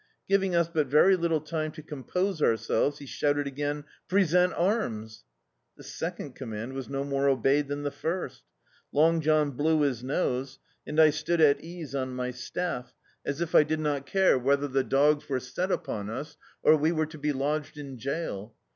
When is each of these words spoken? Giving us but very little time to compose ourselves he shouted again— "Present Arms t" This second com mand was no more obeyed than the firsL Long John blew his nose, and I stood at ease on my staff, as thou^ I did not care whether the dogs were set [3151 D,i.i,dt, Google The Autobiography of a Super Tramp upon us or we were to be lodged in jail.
Giving 0.27 0.55
us 0.55 0.67
but 0.67 0.87
very 0.87 1.15
little 1.15 1.41
time 1.41 1.71
to 1.73 1.83
compose 1.83 2.41
ourselves 2.41 2.97
he 2.97 3.05
shouted 3.05 3.45
again— 3.45 3.83
"Present 4.09 4.51
Arms 4.57 5.17
t" 5.19 5.23
This 5.77 5.93
second 5.93 6.35
com 6.35 6.49
mand 6.49 6.73
was 6.73 6.89
no 6.89 7.03
more 7.03 7.29
obeyed 7.29 7.67
than 7.67 7.83
the 7.83 7.91
firsL 7.91 8.41
Long 8.91 9.21
John 9.21 9.51
blew 9.51 9.81
his 9.81 10.03
nose, 10.03 10.57
and 10.87 10.99
I 10.99 11.11
stood 11.11 11.39
at 11.39 11.63
ease 11.63 11.93
on 11.93 12.15
my 12.15 12.31
staff, 12.31 12.95
as 13.23 13.41
thou^ 13.41 13.53
I 13.53 13.61
did 13.61 13.79
not 13.79 14.07
care 14.07 14.39
whether 14.39 14.67
the 14.67 14.83
dogs 14.83 15.29
were 15.29 15.39
set 15.39 15.69
[3151 15.69 15.69
D,i.i,dt, 15.69 15.69
Google 15.69 15.69
The 15.69 15.69
Autobiography 15.69 15.69
of 15.69 15.69
a 15.69 15.69
Super 15.69 15.69
Tramp 15.69 15.83
upon 15.83 16.09
us 16.09 16.37
or 16.63 16.75
we 16.77 16.91
were 16.91 17.05
to 17.05 17.17
be 17.19 17.31
lodged 17.33 17.77
in 17.77 17.97
jail. 17.99 18.55